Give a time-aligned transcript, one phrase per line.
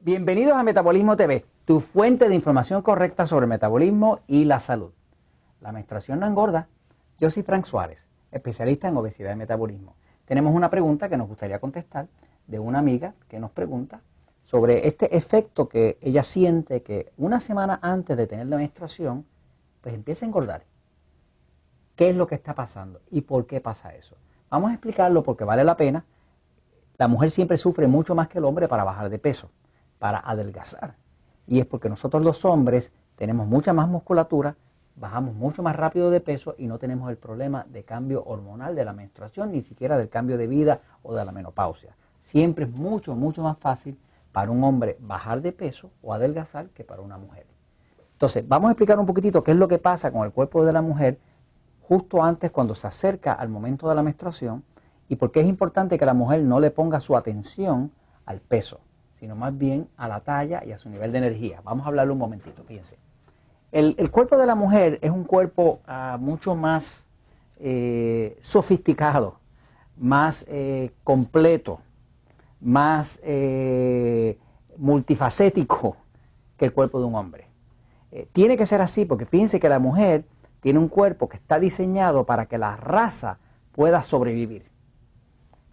[0.00, 4.92] Bienvenidos a Metabolismo TV, tu fuente de información correcta sobre el metabolismo y la salud.
[5.60, 6.68] La menstruación no engorda.
[7.18, 9.96] Yo soy Frank Suárez, especialista en obesidad y metabolismo.
[10.26, 12.06] Tenemos una pregunta que nos gustaría contestar
[12.46, 14.00] de una amiga que nos pregunta
[14.42, 19.24] sobre este efecto que ella siente que una semana antes de tener la menstruación,
[19.80, 20.64] pues empieza a engordar.
[21.96, 24.14] ¿Qué es lo que está pasando y por qué pasa eso?
[24.50, 26.04] Vamos a explicarlo porque vale la pena.
[26.98, 29.50] La mujer siempre sufre mucho más que el hombre para bajar de peso,
[29.98, 30.96] para adelgazar.
[31.46, 34.56] Y es porque nosotros los hombres tenemos mucha más musculatura,
[34.96, 38.84] bajamos mucho más rápido de peso y no tenemos el problema de cambio hormonal de
[38.84, 41.96] la menstruación, ni siquiera del cambio de vida o de la menopausia.
[42.18, 43.98] Siempre es mucho, mucho más fácil
[44.32, 47.46] para un hombre bajar de peso o adelgazar que para una mujer.
[48.12, 50.72] Entonces, vamos a explicar un poquitito qué es lo que pasa con el cuerpo de
[50.72, 51.18] la mujer
[51.82, 54.64] justo antes cuando se acerca al momento de la menstruación
[55.08, 57.92] y por qué es importante que la mujer no le ponga su atención
[58.24, 58.80] al peso,
[59.18, 61.60] sino más bien a la talla y a su nivel de energía.
[61.64, 62.98] Vamos a hablarlo un momentito, fíjense.
[63.72, 67.06] El, cuerpo de la mujer es un cuerpo ah, mucho más
[67.58, 69.38] eh, sofisticado,
[69.96, 71.80] más eh, completo,
[72.60, 74.38] más eh,
[74.76, 75.96] multifacético
[76.58, 77.46] que el cuerpo de un hombre.
[78.32, 80.24] tiene que ser así porque fíjense que la mujer
[80.60, 83.38] tiene un cuerpo que está diseñado para que la raza
[83.72, 84.70] pueda sobrevivir.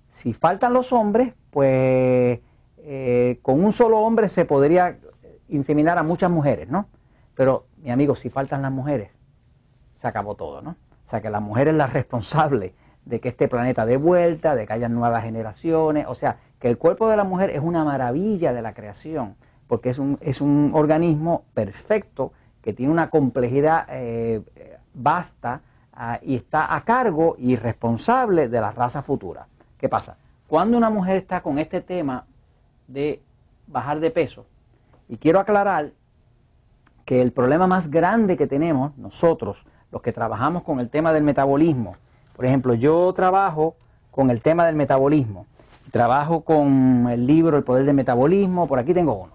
[0.09, 2.39] Si faltan los hombres, pues
[3.41, 4.97] con un solo hombre se podría
[5.49, 6.87] inseminar a muchas mujeres, ¿no?
[7.35, 9.19] Pero, mi amigo, si faltan las mujeres,
[9.95, 10.71] se acabó todo, ¿no?
[10.71, 12.73] O sea, que la mujer es la responsable
[13.05, 16.05] de que este planeta dé vuelta, de que haya nuevas generaciones.
[16.07, 19.35] O sea, que el cuerpo de la mujer es una maravilla de la creación,
[19.67, 24.41] porque es un, es un organismo perfecto que tiene una complejidad eh,
[24.93, 25.61] vasta
[25.93, 29.47] ah, y está a cargo y responsable de la raza futura.
[29.77, 30.15] ¿Qué pasa?
[30.47, 32.25] Cuando una mujer está con este tema
[32.87, 33.21] de
[33.67, 34.45] bajar de peso,
[35.07, 35.91] y quiero aclarar
[37.05, 41.23] que el problema más grande que tenemos nosotros, los que trabajamos con el tema del
[41.23, 41.95] metabolismo,
[42.35, 43.75] por ejemplo, yo trabajo
[44.11, 45.45] con el tema del metabolismo,
[45.91, 49.33] trabajo con el libro El Poder del Metabolismo, por aquí tengo uno.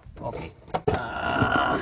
[0.93, 1.77] Ah.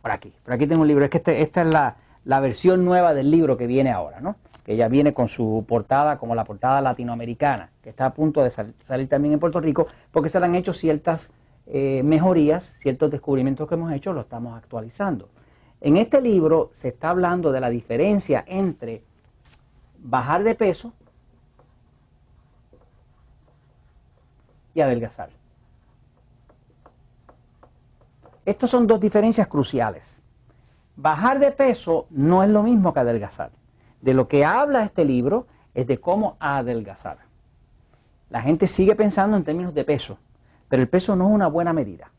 [0.00, 2.84] Por aquí, por aquí tengo un libro, es que este, esta es la, la, versión
[2.84, 4.36] nueva del libro que viene ahora, ¿no?
[4.66, 8.50] Que ya viene con su portada como la portada latinoamericana, que está a punto de
[8.50, 11.32] salir también en Puerto Rico, porque se le han hecho ciertas
[11.68, 15.28] eh, mejorías, ciertos descubrimientos que hemos hecho, lo estamos actualizando.
[15.80, 19.04] En este libro se está hablando de la diferencia entre
[19.98, 20.92] bajar de peso
[24.74, 25.30] y adelgazar.
[28.44, 30.18] Estas son dos diferencias cruciales.
[30.96, 33.50] Bajar de peso no es lo mismo que adelgazar.
[34.06, 37.18] De lo que habla este libro es de cómo adelgazar.
[38.30, 40.18] La gente sigue pensando en términos de peso
[40.68, 42.10] pero el peso no es una buena medida.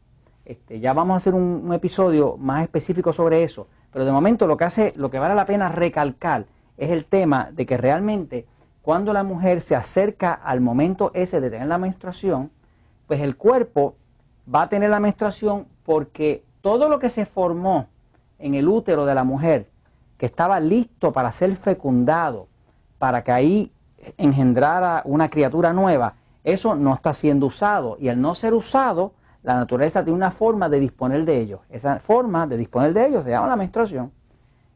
[0.46, 4.56] Este, ya vamos a hacer un, episodio más específico sobre eso, pero de momento lo
[4.56, 6.46] que hace, lo que vale la pena recalcar
[6.78, 8.46] es el tema de que realmente
[8.82, 12.52] cuando la mujer se acerca al momento ese de tener la menstruación,
[13.08, 13.96] pues el cuerpo
[14.54, 17.88] va a tener la menstruación porque todo lo que se formó
[18.40, 19.68] en el útero de la mujer,
[20.18, 22.48] que estaba listo para ser fecundado,
[22.98, 23.72] para que ahí
[24.18, 29.14] engendrara una criatura nueva, eso no está siendo usado y al no ser usado,
[29.44, 31.62] la naturaleza tiene una forma de disponer de ellos.
[31.70, 34.12] Esa forma de disponer de ellos se llama la menstruación.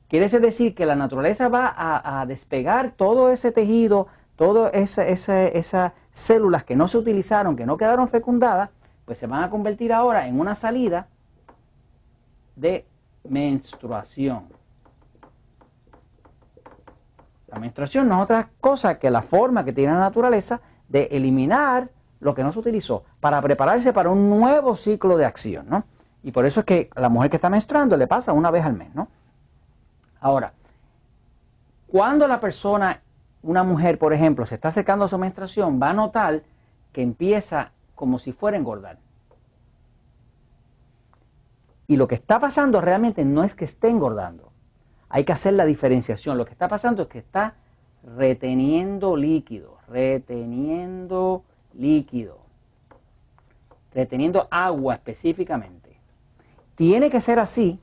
[0.08, 6.76] Quiere decir que la naturaleza va a, despegar todo ese tejido, todas esas células que
[6.76, 8.70] no se utilizaron, que no quedaron fecundadas,
[9.06, 11.08] pues se van a convertir ahora en una salida
[12.58, 12.86] de
[13.24, 14.61] menstruación.
[17.52, 21.90] La menstruación no es otra cosa que la forma que tiene la naturaleza de eliminar
[22.22, 25.84] lo que no se utilizó para prepararse para un nuevo ciclo de acción, ¿no?
[26.24, 28.74] Y por eso es que la mujer que está menstruando le pasa una vez al
[28.74, 29.10] mes, ¿no?
[30.22, 30.54] Ahora,
[31.88, 33.02] cuando la persona,
[33.42, 36.44] una mujer, por ejemplo, se está acercando a su menstruación, va a notar
[36.94, 38.98] que empieza como si fuera a engordar.
[41.88, 44.51] Y lo que está pasando realmente no es que esté engordando.
[45.14, 46.38] Hay que hacer la diferenciación.
[46.38, 47.56] Lo que está pasando es que está
[48.16, 51.44] reteniendo líquido, reteniendo
[51.74, 52.40] líquido,
[53.94, 56.00] reteniendo agua específicamente.
[56.76, 57.78] Tiene que ser así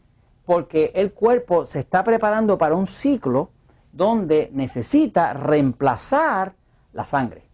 [0.46, 3.50] porque el cuerpo se está preparando para un ciclo
[3.92, 6.54] donde necesita reemplazar
[6.94, 7.44] la sangre.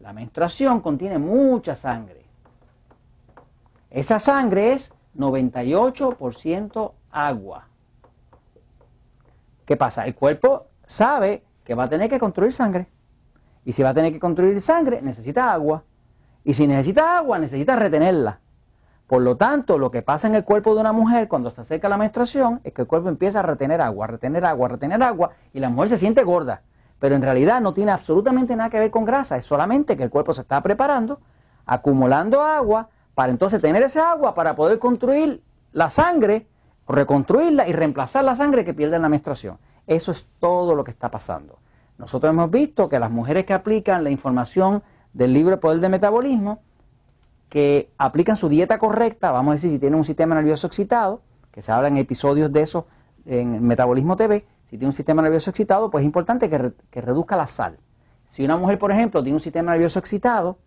[0.00, 2.26] La menstruación contiene mucha sangre.
[3.88, 7.71] Esa sangre es 98% agua.
[9.64, 10.04] ¿Qué pasa?
[10.06, 12.88] El cuerpo sabe que va a tener que construir sangre.
[13.64, 15.84] Y si va a tener que construir sangre, necesita agua.
[16.44, 18.40] Y si necesita agua, necesita retenerla.
[19.06, 21.88] Por lo tanto, lo que pasa en el cuerpo de una mujer cuando se acerca
[21.88, 25.60] la menstruación es que el cuerpo empieza a retener agua, retener agua, retener agua y
[25.60, 26.62] la mujer se siente gorda.
[26.98, 30.10] Pero en realidad no tiene absolutamente nada que ver con grasa, es solamente que el
[30.10, 31.20] cuerpo se está preparando,
[31.66, 35.42] acumulando agua, para entonces tener ese agua para poder construir
[35.72, 36.46] la sangre,
[36.88, 39.58] reconstruirla y reemplazar la sangre que pierde en la menstruación.
[39.86, 41.58] Eso es todo lo que está pasando.
[41.98, 44.82] Nosotros hemos visto que las mujeres que aplican la información
[45.12, 46.60] del libro Poder del Metabolismo,
[47.48, 51.20] que aplican su dieta correcta, vamos a decir, si tienen un sistema nervioso excitado,
[51.50, 52.86] que se habla en episodios de eso
[53.26, 57.36] en Metabolismo TV, si tiene un sistema nervioso excitado, pues es importante que, que reduzca
[57.36, 57.78] la sal.
[58.24, 60.58] Si una mujer, por ejemplo, tiene un sistema nervioso excitado,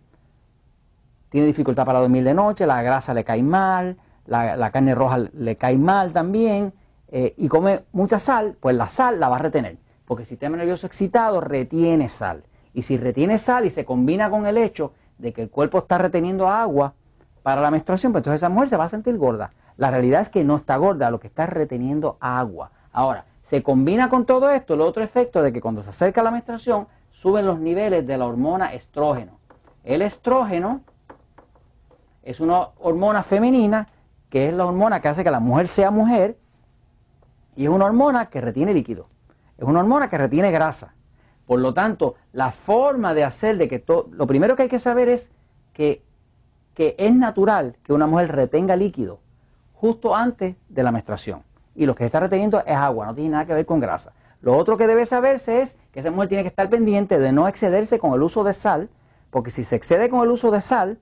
[1.30, 5.56] tiene dificultad para dormir de noche, la grasa le cae mal, la, carne roja le
[5.56, 6.74] cae mal también,
[7.10, 10.58] eh, y come mucha sal, pues la sal la va a retener, porque el sistema
[10.58, 12.44] nervioso excitado retiene sal.
[12.74, 15.98] Y si retiene sal y se combina con el hecho de que el cuerpo está
[15.98, 16.94] reteniendo agua
[17.42, 19.52] para la menstruación, pues entonces esa mujer se va a sentir gorda.
[19.78, 22.72] La realidad es que no está gorda, lo que está es reteniendo agua.
[22.92, 26.32] Ahora, se combina con todo esto el otro efecto de que cuando se acerca la
[26.32, 29.40] menstruación suben los niveles de la hormona estrógeno.
[29.84, 30.82] El estrógeno
[32.24, 33.88] es una hormona femenina
[34.36, 36.38] que es la hormona que hace que la mujer sea mujer
[37.56, 39.08] y es una hormona que retiene líquido.
[39.58, 40.94] Es una hormona que retiene grasa.
[41.46, 44.10] Por lo tanto, la forma de hacer de que todo...
[44.12, 45.32] Lo primero que hay que saber es
[45.72, 46.04] que,
[46.74, 49.22] que es natural que una mujer retenga líquido
[49.74, 51.42] justo antes de la menstruación.
[51.74, 54.12] Y lo que está reteniendo es agua, no tiene nada que ver con grasa.
[54.42, 57.48] Lo otro que debe saberse es que esa mujer tiene que estar pendiente de no
[57.48, 58.90] excederse con el uso de sal,
[59.30, 61.00] porque si se excede con el uso de sal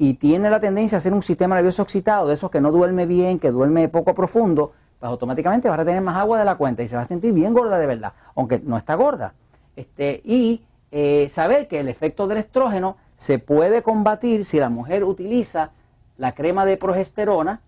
[0.00, 3.04] y tiene la tendencia a hacer un sistema nervioso excitado, de esos que no duerme
[3.04, 6.84] bien, que duerme poco profundo, pues automáticamente va a retener más agua de la cuenta
[6.84, 9.34] y se va a sentir bien gorda de verdad, aunque no está gorda.
[9.74, 10.62] Este, y
[10.92, 15.72] eh, saber que el efecto del estrógeno se puede combatir si la mujer utiliza
[16.16, 17.60] la crema de progesterona.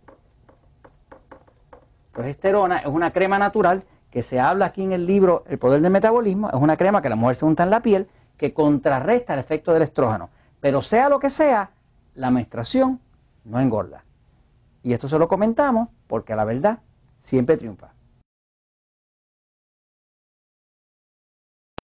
[2.13, 3.83] Progesterona es una crema natural
[4.13, 7.09] que se habla aquí en el libro El poder del metabolismo, es una crema que
[7.09, 10.31] la mujer se unta en la piel que contrarresta el efecto del estrógeno.
[10.61, 11.71] Pero sea lo que sea,
[12.15, 13.01] la menstruación
[13.45, 14.05] no engorda.
[14.83, 16.81] Y esto se lo comentamos porque la verdad
[17.19, 17.93] siempre triunfa.